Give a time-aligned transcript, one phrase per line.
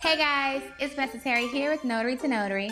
[0.00, 2.68] Hey guys, it's Vanessa Terry here with Notary to Notary.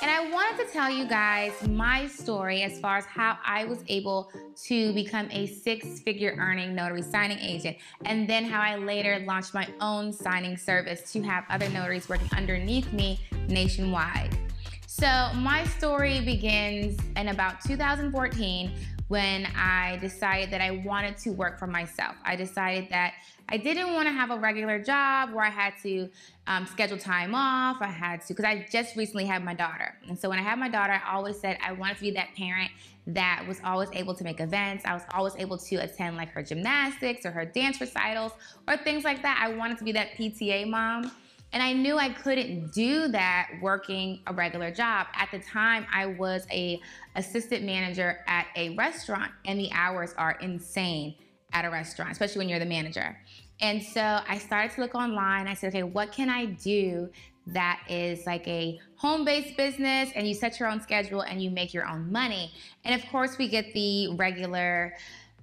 [0.00, 3.80] And I wanted to tell you guys my story as far as how I was
[3.88, 4.30] able
[4.66, 9.54] to become a six figure earning notary signing agent, and then how I later launched
[9.54, 13.18] my own signing service to have other notaries working underneath me
[13.48, 14.38] nationwide.
[14.86, 18.72] So, my story begins in about 2014
[19.08, 22.14] when I decided that I wanted to work for myself.
[22.24, 23.14] I decided that
[23.48, 26.10] I didn't want to have a regular job where I had to
[26.46, 27.78] um, schedule time off.
[27.80, 29.94] I had to, because I just recently had my daughter.
[30.06, 32.34] And so when I had my daughter, I always said I wanted to be that
[32.36, 32.70] parent
[33.06, 34.84] that was always able to make events.
[34.84, 38.32] I was always able to attend like her gymnastics or her dance recitals
[38.68, 39.40] or things like that.
[39.42, 41.10] I wanted to be that PTA mom.
[41.52, 45.06] And I knew I couldn't do that working a regular job.
[45.14, 46.80] At the time, I was a
[47.16, 51.14] assistant manager at a restaurant and the hours are insane
[51.52, 53.18] at a restaurant, especially when you're the manager.
[53.60, 55.48] And so I started to look online.
[55.48, 57.08] I said, okay, what can I do
[57.46, 61.50] that is like a home based business and you set your own schedule and you
[61.50, 62.52] make your own money?
[62.84, 64.94] And of course, we get the regular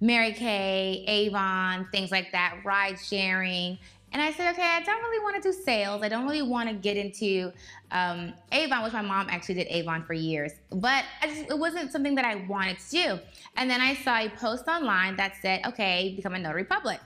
[0.01, 3.79] Mary Kay, Avon, things like that, ride sharing.
[4.16, 6.02] And I said, okay, I don't really want to do sales.
[6.02, 7.52] I don't really want to get into
[7.91, 10.53] um, Avon, which my mom actually did Avon for years.
[10.69, 13.19] But just, it wasn't something that I wanted to do.
[13.57, 17.02] And then I saw a post online that said, okay, become a notary public.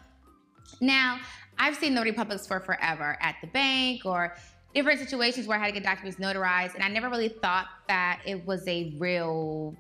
[0.82, 1.20] Now,
[1.58, 4.36] I've seen notary publics for forever at the bank or
[4.76, 8.20] different situations where I had to get documents notarized, and I never really thought that
[8.24, 9.76] it was a real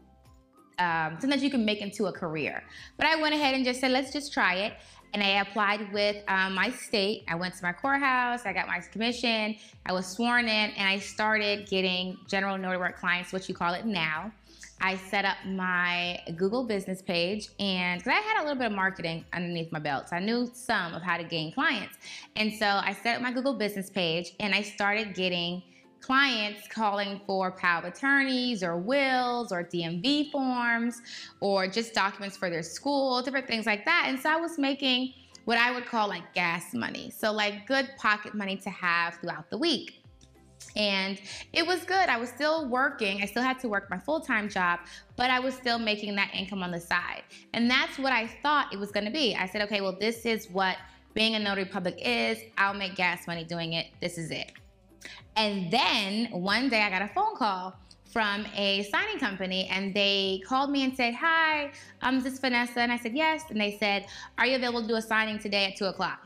[0.79, 2.63] um, something that you can make into a career.
[2.97, 4.73] But I went ahead and just said, let's just try it.
[5.13, 7.23] And I applied with um, my state.
[7.27, 10.99] I went to my courthouse, I got my commission, I was sworn in, and I
[10.99, 14.31] started getting general notary work clients, what you call it now.
[14.81, 18.71] I set up my Google business page and because I had a little bit of
[18.71, 21.97] marketing underneath my belt, so I knew some of how to gain clients.
[22.35, 25.63] And so I set up my Google business page and I started getting
[26.01, 31.01] clients calling for power of attorneys or wills or DMV forms
[31.39, 34.05] or just documents for their school, different things like that.
[34.07, 35.13] And so I was making
[35.45, 37.09] what I would call like gas money.
[37.09, 40.03] So, like good pocket money to have throughout the week.
[40.75, 41.19] And
[41.53, 42.09] it was good.
[42.09, 43.23] I was still working.
[43.23, 44.79] I still had to work my full time job,
[45.15, 47.23] but I was still making that income on the side.
[47.53, 49.35] And that's what I thought it was going to be.
[49.35, 50.77] I said, okay, well, this is what
[51.13, 52.37] being a notary public is.
[52.57, 53.87] I'll make gas money doing it.
[53.99, 54.51] This is it.
[55.35, 57.75] And then one day I got a phone call
[58.11, 61.71] from a signing company and they called me and said, Hi,
[62.01, 62.81] um, is this Vanessa?
[62.81, 63.43] And I said, Yes.
[63.49, 64.05] And they said,
[64.37, 66.25] Are you available to do a signing today at two o'clock?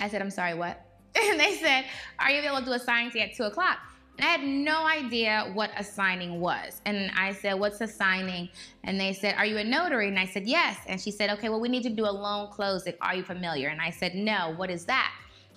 [0.00, 0.86] I said, I'm sorry, what?
[1.22, 1.84] and they said,
[2.18, 3.78] Are you able to do a signing today at 2 o'clock?
[4.18, 6.80] And I had no idea what a signing was.
[6.86, 8.48] And I said, What's a signing?
[8.84, 10.08] And they said, Are you a notary?
[10.08, 10.78] And I said, Yes.
[10.86, 12.94] And she said, Okay, well, we need to do a loan closing.
[13.00, 13.68] Are you familiar?
[13.68, 14.54] And I said, No.
[14.56, 15.12] What is that?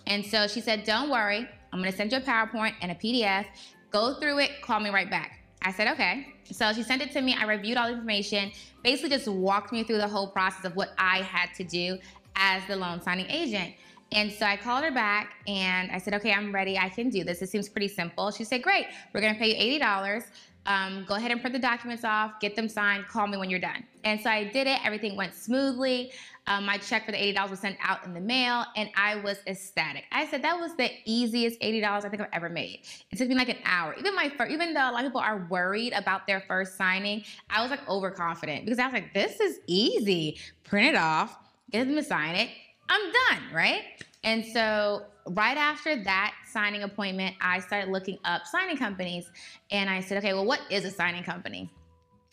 [0.07, 1.47] And so she said, Don't worry.
[1.79, 3.45] I'm to send you a PowerPoint and a PDF.
[3.91, 4.61] Go through it.
[4.61, 5.39] Call me right back.
[5.61, 6.27] I said, Okay.
[6.51, 7.35] So she sent it to me.
[7.35, 8.51] I reviewed all the information,
[8.83, 11.97] basically just walked me through the whole process of what I had to do
[12.35, 13.73] as the loan signing agent.
[14.11, 16.77] And so I called her back and I said, okay, I'm ready.
[16.77, 17.41] I can do this.
[17.41, 18.29] It seems pretty simple.
[18.31, 18.85] She said, great.
[19.13, 20.25] We're going to pay you $80.
[20.67, 23.59] Um, go ahead and print the documents off, get them signed, call me when you're
[23.59, 23.83] done.
[24.03, 24.83] And so I did it.
[24.85, 26.11] Everything went smoothly.
[26.47, 29.37] Um, my check for the $80 was sent out in the mail and I was
[29.47, 30.03] ecstatic.
[30.11, 32.81] I said that was the easiest $80 I think I've ever made.
[33.11, 33.95] It took me like an hour.
[33.97, 37.23] Even my first, even though a lot of people are worried about their first signing,
[37.49, 40.37] I was like overconfident because I was like, this is easy.
[40.63, 41.37] Print it off,
[41.71, 42.49] get them to sign it,
[42.89, 43.83] I'm done, right?
[44.23, 49.29] And so right after that signing appointment, I started looking up signing companies
[49.71, 51.69] and I said, okay, well, what is a signing company?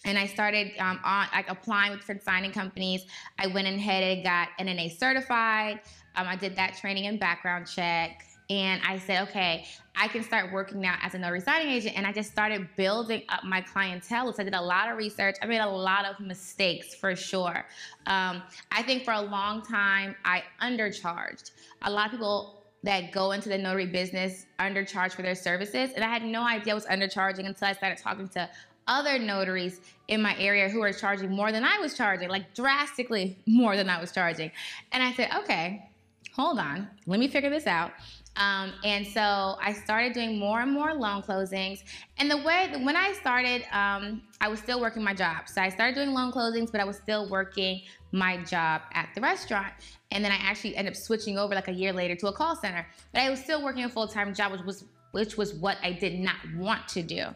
[0.05, 3.07] And I started um, on like applying with different signing companies.
[3.39, 5.81] I went ahead and got NNA certified.
[6.17, 8.25] Um, I did that training and background check.
[8.51, 9.65] And I said, okay,
[9.97, 11.97] I can start working now as a notary signing agent.
[11.97, 14.33] And I just started building up my clientele.
[14.33, 15.37] So I did a lot of research.
[15.41, 17.65] I made a lot of mistakes for sure.
[18.07, 21.53] Um, I think for a long time, I undercharged.
[21.83, 25.91] A lot of people that go into the notary business undercharge for their services.
[25.95, 28.51] And I had no idea I was undercharging until I started talking to
[28.87, 33.39] other notaries in my area who were charging more than I was charging, like drastically
[33.47, 34.51] more than I was charging.
[34.93, 35.89] And I said, okay,
[36.35, 37.93] hold on, let me figure this out.
[38.37, 41.85] Um, and so I started doing more and more loan closings.
[42.17, 45.49] And the way, when I started, um, I was still working my job.
[45.49, 49.21] So I started doing loan closings, but I was still working my job at the
[49.21, 49.75] restaurant.
[50.11, 52.57] And then I actually ended up switching over like a year later to a call
[52.57, 52.87] center.
[53.13, 55.93] But I was still working a full time job, which was which was what I
[55.93, 57.27] did not want to do.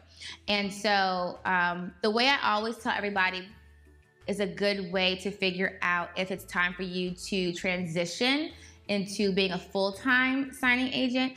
[0.47, 3.47] And so um, the way I always tell everybody
[4.27, 8.51] is a good way to figure out if it's time for you to transition
[8.89, 11.33] into being a full time signing agent,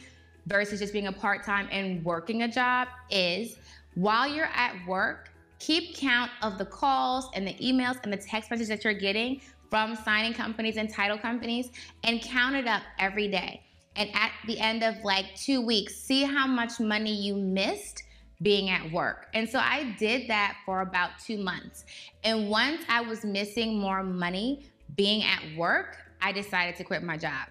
[0.46, 3.56] versus just being a part time and working a job is
[3.94, 8.50] while you're at work, keep count of the calls and the emails and the text
[8.50, 9.40] messages that you're getting
[9.70, 11.70] from signing companies and title companies
[12.04, 13.62] and count it up every day.
[13.96, 18.02] And at the end of like two weeks, see how much money you missed
[18.42, 19.26] being at work.
[19.34, 21.84] And so I did that for about two months.
[22.24, 24.66] And once I was missing more money
[24.96, 27.48] being at work, I decided to quit my job.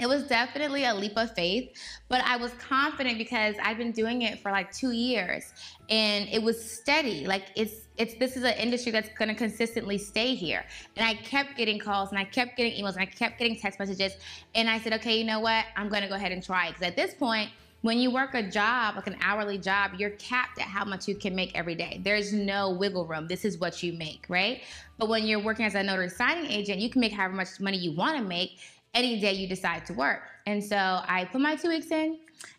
[0.00, 1.70] It was definitely a leap of faith,
[2.08, 5.52] but I was confident because I've been doing it for like two years
[5.90, 7.26] and it was steady.
[7.26, 10.64] Like it's it's this is an industry that's gonna consistently stay here.
[10.96, 13.78] And I kept getting calls and I kept getting emails and I kept getting text
[13.78, 14.14] messages.
[14.54, 15.66] And I said, okay, you know what?
[15.76, 16.68] I'm gonna go ahead and try.
[16.68, 17.50] Because at this point,
[17.82, 21.14] when you work a job, like an hourly job, you're capped at how much you
[21.14, 22.00] can make every day.
[22.02, 23.28] There's no wiggle room.
[23.28, 24.62] This is what you make, right?
[24.96, 27.78] But when you're working as a notary signing agent, you can make however much money
[27.78, 28.58] you want to make
[28.94, 30.22] any day you decide to work.
[30.46, 32.18] And so I put my two weeks in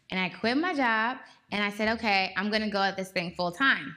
[0.09, 1.17] and I quit my job
[1.51, 3.95] and I said, okay, I'm going to go at this thing full time.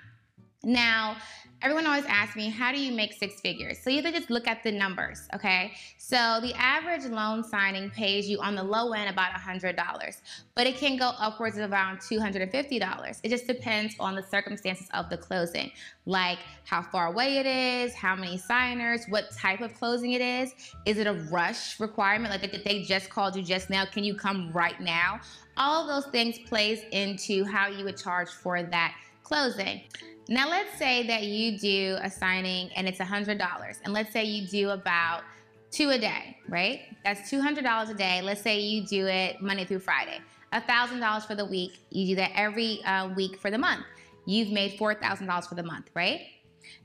[0.65, 1.17] Now,
[1.61, 3.79] everyone always asks me, how do you make six figures?
[3.79, 5.73] So you have to just look at the numbers, okay?
[5.97, 10.17] So the average loan signing pays you on the low end about $100,
[10.55, 13.21] but it can go upwards of around $250.
[13.23, 15.71] It just depends on the circumstances of the closing,
[16.07, 20.55] like how far away it is, how many signers, what type of closing it is.
[20.87, 22.31] Is it a rush requirement?
[22.31, 25.21] Like they just called you just now, can you come right now?
[25.57, 29.83] All those things plays into how you would charge for that closing.
[30.29, 34.47] Now, let's say that you do a signing and it's $100, and let's say you
[34.47, 35.23] do about
[35.71, 36.81] two a day, right?
[37.05, 38.23] That's $200 a day.
[38.23, 40.21] Let's say you do it Monday through Friday.
[40.53, 41.81] $1,000 for the week.
[41.91, 43.85] You do that every uh, week for the month.
[44.27, 46.21] You've made $4,000 for the month, right?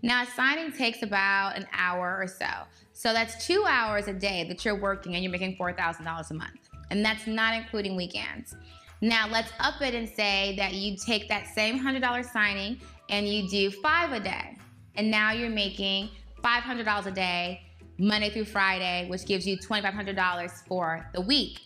[0.01, 2.47] Now, signing takes about an hour or so.
[2.93, 6.69] So that's two hours a day that you're working and you're making $4,000 a month.
[6.89, 8.55] And that's not including weekends.
[9.01, 12.79] Now, let's up it and say that you take that same $100 signing
[13.09, 14.57] and you do five a day.
[14.95, 16.09] And now you're making
[16.43, 17.61] $500 a day,
[17.99, 21.59] Monday through Friday, which gives you $2,500 for the week.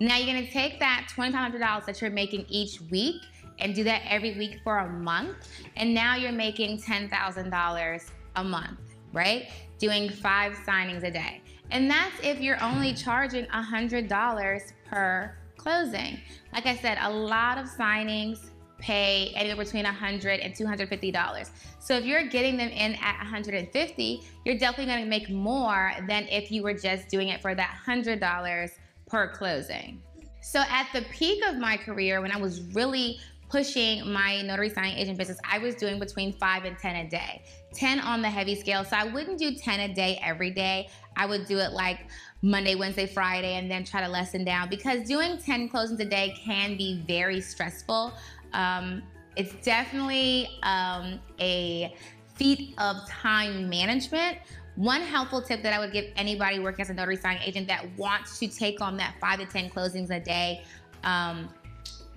[0.00, 3.22] Now you're gonna take that $2,500 that you're making each week
[3.58, 5.36] and do that every week for a month.
[5.76, 8.80] And now you're making $10,000 a month,
[9.12, 9.48] right?
[9.78, 11.40] Doing five signings a day.
[11.70, 16.20] And that's if you're only charging $100 per closing.
[16.52, 21.50] Like I said, a lot of signings pay anywhere between $100 and $250.
[21.80, 26.26] So if you're getting them in at 150, you're definitely going to make more than
[26.28, 28.70] if you were just doing it for that $100
[29.06, 30.02] per closing.
[30.42, 33.18] So at the peak of my career, when I was really
[33.54, 37.44] pushing my notary signing agent business, I was doing between five and 10 a day.
[37.72, 38.84] 10 on the heavy scale.
[38.84, 40.88] So I wouldn't do 10 a day every day.
[41.16, 42.00] I would do it like
[42.42, 46.34] Monday, Wednesday, Friday, and then try to lessen down because doing 10 closings a day
[46.44, 48.12] can be very stressful.
[48.54, 49.04] Um,
[49.36, 51.94] it's definitely um, a
[52.34, 54.38] feat of time management.
[54.74, 57.86] One helpful tip that I would give anybody working as a notary signing agent that
[57.96, 60.64] wants to take on that five to 10 closings a day
[61.04, 61.48] um,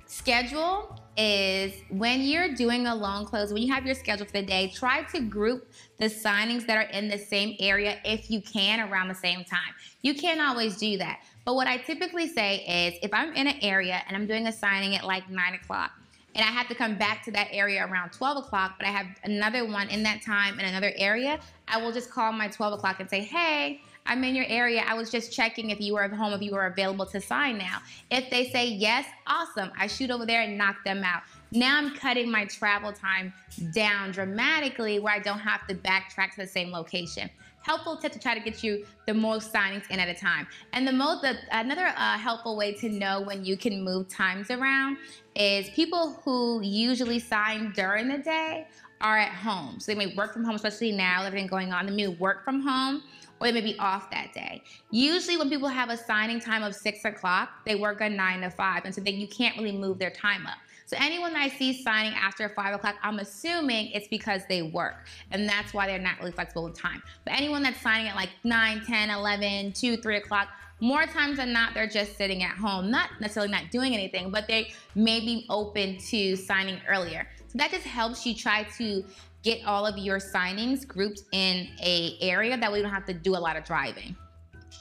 [0.08, 4.44] schedule is when you're doing a loan close, when you have your schedule for the
[4.44, 8.88] day, try to group the signings that are in the same area if you can
[8.90, 9.74] around the same time.
[10.04, 11.22] You can't always do that.
[11.44, 14.52] But what I typically say is if I'm in an area and I'm doing a
[14.52, 15.92] signing at like nine o'clock,
[16.36, 19.08] and I have to come back to that area around 12 o'clock, but I have
[19.24, 23.00] another one in that time in another area, I will just call my 12 o'clock
[23.00, 24.84] and say, hey, I'm in your area.
[24.88, 27.58] I was just checking if you were at home, if you were available to sign
[27.58, 27.80] now.
[28.10, 29.72] If they say yes, awesome.
[29.78, 31.24] I shoot over there and knock them out.
[31.52, 33.34] Now I'm cutting my travel time
[33.74, 37.30] down dramatically where I don't have to backtrack to the same location
[37.68, 40.48] helpful tip to try to get you the most signings in at a time.
[40.72, 44.50] And the most, the, another uh, helpful way to know when you can move times
[44.50, 44.98] around
[45.36, 48.68] is people who usually sign during the day
[49.02, 49.82] are at home.
[49.82, 51.88] So they may work from home, especially now, everything going on.
[51.88, 53.04] They may work from home
[53.40, 54.62] or they may be off that day.
[54.92, 58.50] Usually when people have a signing time of six o'clock, they work a nine to
[58.50, 58.86] five.
[58.86, 60.58] And so then you can't really move their time up.
[60.88, 65.06] So anyone that I see signing after five o'clock, I'm assuming it's because they work.
[65.32, 67.04] And that's why they're not really flexible with time.
[67.26, 70.48] But anyone that's signing at like 9, 10, 11, 2, 3 o'clock,
[70.80, 74.48] more times than not, they're just sitting at home, not necessarily not doing anything, but
[74.48, 77.28] they may be open to signing earlier.
[77.48, 79.04] So that just helps you try to
[79.48, 83.34] get all of your signings grouped in a area that we don't have to do
[83.34, 84.14] a lot of driving.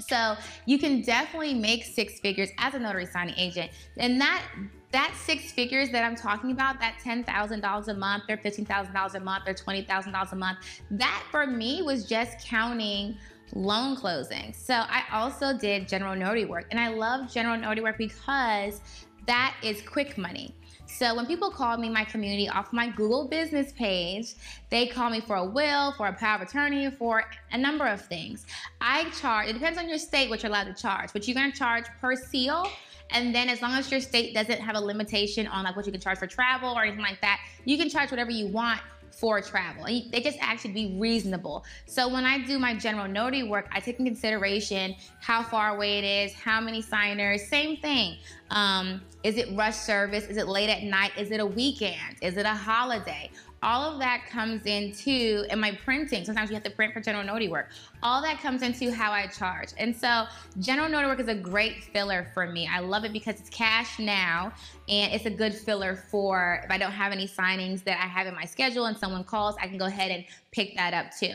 [0.09, 0.35] So
[0.67, 3.71] you can definitely make six figures as a notary signing agent.
[3.97, 4.43] And that
[4.91, 9.45] that six figures that I'm talking about, that $10,000 a month or $15,000 a month
[9.47, 10.59] or $20,000 a month,
[10.93, 13.17] that for me was just counting
[13.53, 14.57] loan closings.
[14.57, 18.81] So I also did general notary work and I love general notary work because
[19.27, 20.55] that is quick money.
[20.87, 24.35] So when people call me my community off my Google business page,
[24.71, 28.01] they call me for a will, for a power of attorney, for a number of
[28.01, 28.47] things.
[28.81, 31.53] I charge, it depends on your state what you're allowed to charge, but you're gonna
[31.53, 32.67] charge per seal.
[33.11, 35.93] And then as long as your state doesn't have a limitation on like what you
[35.93, 39.41] can charge for travel or anything like that, you can charge whatever you want for
[39.41, 39.85] travel.
[39.85, 41.65] They just actually be reasonable.
[41.87, 45.99] So when I do my general notary work, I take in consideration how far away
[45.99, 48.17] it is, how many signers, same thing.
[48.51, 50.25] Um, is it rush service?
[50.27, 51.13] Is it late at night?
[51.19, 52.17] Is it a weekend?
[52.23, 53.31] Is it a holiday?
[53.67, 56.25] All of that comes into in my printing.
[56.25, 57.71] Sometimes you have to print for general notary work.
[58.01, 59.71] All that comes into how I charge.
[59.77, 60.27] And so
[60.61, 62.71] general notary work is a great filler for me.
[62.73, 64.53] I love it because it's cash now
[64.89, 68.29] and it's a good filler for if I don't have any signings that I have
[68.29, 71.35] in my schedule and someone calls, I can go ahead and pick that up too.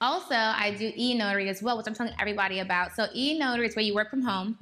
[0.00, 2.94] Also, I do e-notary as well, which I'm telling everybody about.
[2.94, 4.56] So e-notary is where you work from home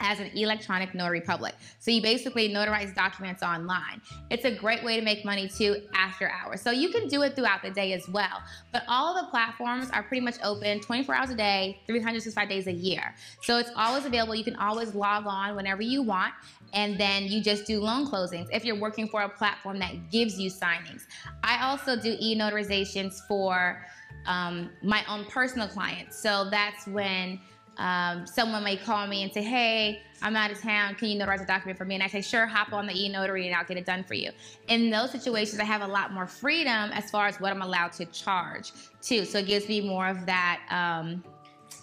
[0.00, 1.54] as an electronic notary public.
[1.78, 4.00] So you basically notarize documents online.
[4.30, 6.60] It's a great way to make money too after hours.
[6.60, 8.42] So you can do it throughout the day as well.
[8.72, 12.66] But all of the platforms are pretty much open 24 hours a day, 365 days
[12.66, 13.14] a year.
[13.42, 14.34] So it's always available.
[14.34, 16.34] You can always log on whenever you want
[16.72, 20.38] and then you just do loan closings if you're working for a platform that gives
[20.38, 21.02] you signings.
[21.42, 23.84] I also do e-notarizations for
[24.26, 26.18] um, my own personal clients.
[26.18, 27.40] So that's when
[27.76, 30.94] um, someone may call me and say, hey, I'm out of town.
[30.94, 31.94] Can you notarize a document for me?
[31.94, 34.30] And I say, sure, hop on the e-notary and I'll get it done for you.
[34.68, 37.92] In those situations, I have a lot more freedom as far as what I'm allowed
[37.92, 39.24] to charge too.
[39.24, 41.22] So it gives me more of that, um,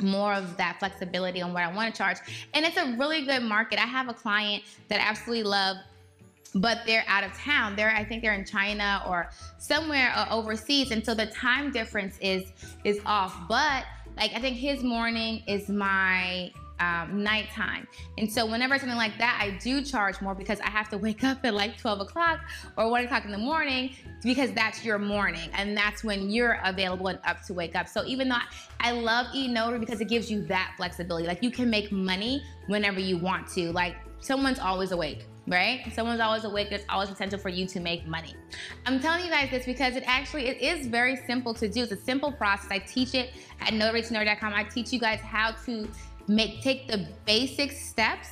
[0.02, 2.18] more of that flexibility on what I want to charge.
[2.54, 3.80] And it's a really good market.
[3.80, 5.78] I have a client that I absolutely love
[6.56, 7.76] but they're out of town.
[7.76, 12.18] They're, I think they're in China or somewhere uh, overseas, and so the time difference
[12.20, 12.52] is
[12.84, 13.48] is off.
[13.48, 13.86] But
[14.18, 16.52] like I think his morning is my
[16.82, 17.88] um, nighttime.
[18.18, 21.24] And so whenever something like that, I do charge more because I have to wake
[21.24, 22.40] up at like 12 o'clock
[22.76, 27.08] or 1 o'clock in the morning because that's your morning and that's when you're available
[27.08, 27.88] and up to wake up.
[27.88, 28.38] So even though
[28.80, 33.00] I love eNotary because it gives you that flexibility, like you can make money whenever
[33.00, 33.72] you want to.
[33.72, 35.92] Like someone's always awake right?
[35.94, 36.70] Someone's always awake.
[36.70, 38.36] There's always potential for you to make money.
[38.86, 41.84] I'm telling you guys this because it actually it is very simple to do.
[41.84, 42.70] It's a simple process.
[42.70, 44.54] I teach it at notarytonotary.com.
[44.54, 45.88] I teach you guys how to
[46.28, 48.30] make take the basic steps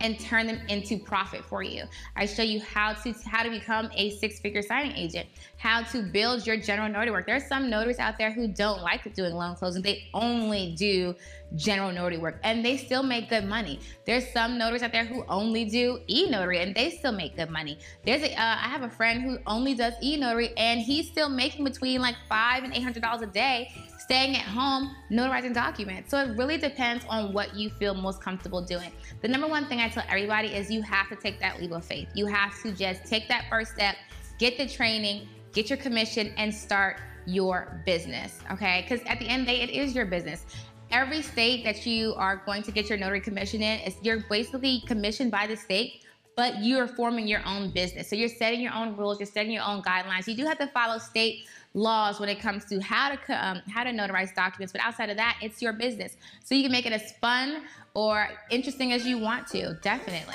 [0.00, 1.84] and turn them into profit for you.
[2.16, 6.46] I show you how to how to become a six-figure signing agent, how to build
[6.46, 7.26] your general notary work.
[7.26, 9.82] There are some notaries out there who don't like doing loan closing.
[9.82, 11.14] They only do
[11.56, 13.78] general notary work and they still make good money.
[14.06, 17.78] There's some notaries out there who only do e-notary and they still make good money.
[18.04, 21.64] There's a, uh, I have a friend who only does e-notary and he's still making
[21.64, 23.72] between like five and eight hundred dollars a day
[24.04, 26.10] staying at home, notarizing documents.
[26.10, 28.92] So it really depends on what you feel most comfortable doing.
[29.22, 31.86] The number one thing I tell everybody is you have to take that leap of
[31.86, 32.08] faith.
[32.14, 33.96] You have to just take that first step,
[34.38, 38.82] get the training, get your commission, and start your business, okay?
[38.86, 40.44] Because at the end of the day, it is your business.
[40.90, 44.82] Every state that you are going to get your notary commission in, is you're basically
[44.86, 46.04] commissioned by the state
[46.36, 48.10] but you're forming your own business.
[48.10, 50.26] So you're setting your own rules, you're setting your own guidelines.
[50.26, 53.84] You do have to follow state laws when it comes to how to um, how
[53.84, 56.16] to notarize documents, but outside of that, it's your business.
[56.44, 57.62] So you can make it as fun
[57.94, 60.34] or interesting as you want to, definitely.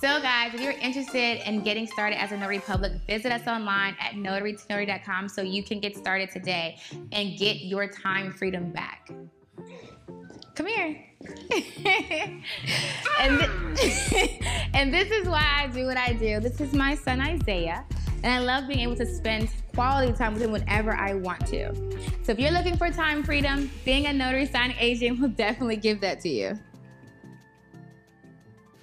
[0.00, 3.96] So guys, if you're interested in getting started as a notary public, visit us online
[3.98, 6.76] at notarytonotary.com so you can get started today
[7.12, 9.08] and get your time freedom back.
[10.54, 11.02] Come here.
[13.20, 14.40] and, th-
[14.74, 16.40] and this is why I do what I do.
[16.40, 17.84] This is my son Isaiah.
[18.22, 21.74] And I love being able to spend quality time with him whenever I want to.
[22.22, 26.00] So if you're looking for time freedom, being a notary signing agent will definitely give
[26.00, 26.58] that to you.